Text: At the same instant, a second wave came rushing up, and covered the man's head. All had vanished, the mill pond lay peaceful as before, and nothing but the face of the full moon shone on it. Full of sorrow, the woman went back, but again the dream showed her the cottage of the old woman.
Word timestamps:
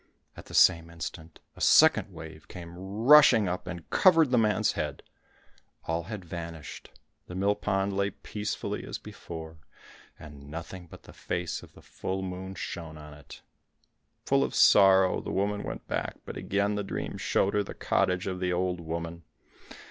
At 0.35 0.47
the 0.47 0.55
same 0.55 0.89
instant, 0.89 1.41
a 1.55 1.61
second 1.61 2.11
wave 2.11 2.47
came 2.47 2.75
rushing 2.75 3.47
up, 3.47 3.67
and 3.67 3.87
covered 3.91 4.31
the 4.31 4.37
man's 4.39 4.71
head. 4.71 5.03
All 5.83 6.05
had 6.05 6.25
vanished, 6.25 6.89
the 7.27 7.35
mill 7.35 7.53
pond 7.53 7.95
lay 7.95 8.09
peaceful 8.09 8.73
as 8.73 8.97
before, 8.97 9.59
and 10.17 10.49
nothing 10.49 10.87
but 10.87 11.03
the 11.03 11.13
face 11.13 11.61
of 11.61 11.73
the 11.73 11.83
full 11.83 12.23
moon 12.23 12.55
shone 12.55 12.97
on 12.97 13.13
it. 13.13 13.43
Full 14.25 14.43
of 14.43 14.55
sorrow, 14.55 15.21
the 15.21 15.29
woman 15.29 15.61
went 15.61 15.87
back, 15.87 16.15
but 16.25 16.35
again 16.35 16.73
the 16.73 16.83
dream 16.83 17.19
showed 17.19 17.53
her 17.53 17.61
the 17.61 17.75
cottage 17.75 18.25
of 18.25 18.39
the 18.39 18.51
old 18.51 18.79
woman. 18.81 19.21